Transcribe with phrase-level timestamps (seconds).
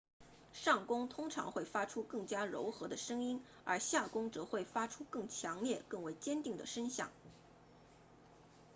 [0.51, 7.11] 上弓通常会发出更加柔和的声音而下弓则会发出更强烈更为坚定的声响